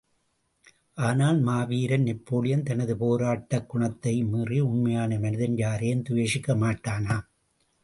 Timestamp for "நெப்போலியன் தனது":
2.01-2.97